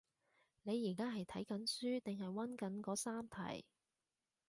[0.63, 3.63] 你而家係睇緊書定係揾緊嗰三題？